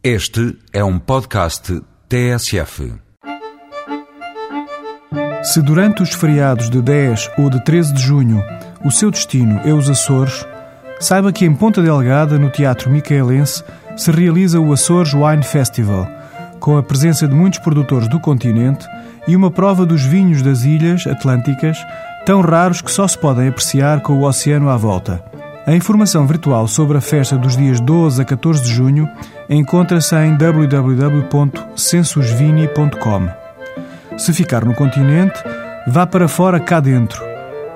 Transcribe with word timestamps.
Este 0.00 0.56
é 0.72 0.84
um 0.84 0.96
podcast 0.96 1.82
TSF. 2.08 2.94
Se 5.42 5.60
durante 5.60 6.04
os 6.04 6.14
feriados 6.14 6.70
de 6.70 6.80
10 6.80 7.30
ou 7.36 7.50
de 7.50 7.64
13 7.64 7.94
de 7.94 8.00
junho 8.00 8.40
o 8.84 8.92
seu 8.92 9.10
destino 9.10 9.60
é 9.64 9.72
os 9.72 9.90
Açores, 9.90 10.46
saiba 11.00 11.32
que 11.32 11.44
em 11.44 11.52
Ponta 11.52 11.82
Delgada, 11.82 12.38
no 12.38 12.48
Teatro 12.48 12.88
Micaelense, 12.88 13.64
se 13.96 14.12
realiza 14.12 14.60
o 14.60 14.72
Açores 14.72 15.12
Wine 15.12 15.42
Festival, 15.42 16.06
com 16.60 16.78
a 16.78 16.82
presença 16.82 17.26
de 17.26 17.34
muitos 17.34 17.58
produtores 17.58 18.06
do 18.06 18.20
continente 18.20 18.86
e 19.26 19.34
uma 19.34 19.50
prova 19.50 19.84
dos 19.84 20.04
vinhos 20.04 20.42
das 20.42 20.62
ilhas 20.62 21.08
atlânticas, 21.08 21.76
tão 22.24 22.40
raros 22.40 22.80
que 22.80 22.90
só 22.92 23.08
se 23.08 23.18
podem 23.18 23.48
apreciar 23.48 24.00
com 24.00 24.12
o 24.12 24.22
oceano 24.22 24.68
à 24.68 24.76
volta. 24.76 25.24
A 25.68 25.76
informação 25.76 26.26
virtual 26.26 26.66
sobre 26.66 26.96
a 26.96 27.00
festa 27.02 27.36
dos 27.36 27.54
dias 27.54 27.78
12 27.78 28.22
a 28.22 28.24
14 28.24 28.64
de 28.64 28.70
junho 28.70 29.06
encontra-se 29.50 30.16
em 30.16 30.34
www.censusvini.com. 30.34 33.28
Se 34.16 34.32
ficar 34.32 34.64
no 34.64 34.72
continente, 34.72 35.38
vá 35.86 36.06
para 36.06 36.26
fora 36.26 36.58
cá 36.58 36.80
dentro, 36.80 37.22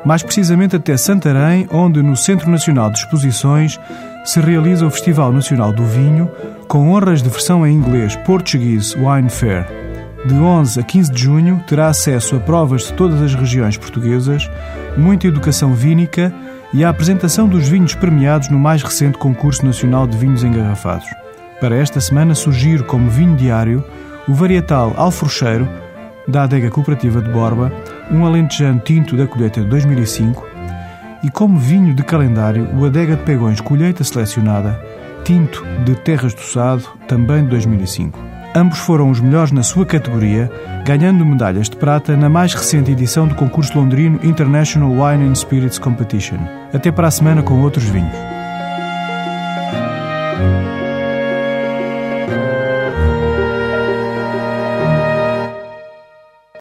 mais 0.07 0.23
precisamente 0.23 0.75
até 0.75 0.97
Santarém, 0.97 1.69
onde 1.71 2.03
no 2.03 2.17
Centro 2.17 2.51
Nacional 2.51 2.91
de 2.91 3.01
Exposições 3.01 3.79
se 4.25 4.41
realiza 4.41 4.87
o 4.87 4.91
Festival 4.91 5.31
Nacional 5.31 5.71
do 5.71 5.85
Vinho, 5.85 6.31
com 6.67 6.93
honras 6.93 7.23
de 7.23 7.29
versão 7.29 7.67
em 7.67 7.75
inglês 7.75 8.17
Portuguese 8.25 8.97
Wine 8.97 9.29
Fair. 9.29 9.67
De 10.25 10.33
11 10.33 10.81
a 10.81 10.83
15 10.83 11.13
de 11.13 11.21
junho 11.21 11.63
terá 11.67 11.89
acesso 11.89 12.37
a 12.37 12.41
provas 12.41 12.85
de 12.85 12.95
todas 12.95 13.21
as 13.21 13.35
regiões 13.35 13.77
portuguesas, 13.77 14.51
muita 14.97 15.27
educação 15.27 15.75
vínica 15.75 16.33
e 16.73 16.85
a 16.85 16.89
apresentação 16.89 17.47
dos 17.49 17.69
vinhos 17.69 17.95
premiados 17.95 18.49
no 18.49 18.59
mais 18.59 18.83
recente 18.83 19.19
concurso 19.19 19.65
nacional 19.65 20.07
de 20.07 20.17
vinhos 20.17 20.43
engarrafados. 20.43 21.07
Para 21.61 21.77
esta 21.77 22.01
semana 22.01 22.35
sugiro 22.35 22.85
como 22.85 23.11
vinho 23.11 23.37
diário 23.37 23.85
o 24.27 24.35
varietal 24.35 24.95
Alfrocheiro, 24.97 25.69
da 26.27 26.45
Adega 26.45 26.71
Cooperativa 26.71 27.21
de 27.21 27.31
Borba, 27.31 27.73
um 28.11 28.25
alentejano 28.25 28.81
tinto 28.81 29.17
da 29.17 29.27
colheita 29.27 29.61
de 29.61 29.67
2005, 29.67 30.47
e 31.23 31.31
como 31.31 31.59
vinho 31.59 31.95
de 31.95 32.03
calendário 32.03 32.69
o 32.75 32.85
Adega 32.85 33.17
de 33.17 33.23
Pegões 33.23 33.61
Colheita 33.61 34.03
Selecionada, 34.05 34.81
tinto 35.25 35.65
de 35.85 35.95
Terras 35.97 36.35
do 36.35 36.43
Sado, 36.43 36.85
também 37.07 37.45
de 37.45 37.51
2005. 37.51 38.32
Ambos 38.55 38.81
foram 38.81 39.11
os 39.11 39.19
melhores 39.19 39.51
na 39.51 39.63
sua 39.63 39.87
categoria, 39.87 40.51
ganhando 40.85 41.25
medalhas 41.25 41.71
de 41.71 41.77
prata 41.77 42.15
na 42.17 42.29
mais 42.29 42.53
recente 42.53 42.91
edição 42.91 43.27
do 43.27 43.35
concurso 43.35 43.79
londrino 43.79 44.21
International 44.23 44.91
Wine 44.91 45.25
and 45.25 45.35
Spirits 45.35 45.79
Competition. 45.79 46.39
Até 46.73 46.93
para 46.93 47.09
a 47.09 47.11
semana 47.11 47.43
com 47.43 47.63
outros 47.63 47.85
vinhos. 47.85 48.13